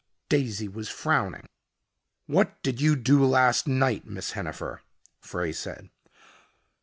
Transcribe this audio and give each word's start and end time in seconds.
Daisy 0.29 0.67
was 0.67 0.89
frowning. 0.89 1.45
"What 2.25 2.63
did 2.63 2.81
you 2.81 2.95
do 2.95 3.23
last 3.23 3.67
night, 3.67 4.03
Miss 4.07 4.31
Hennifer?" 4.31 4.81
Frey 5.19 5.51
said. 5.53 5.91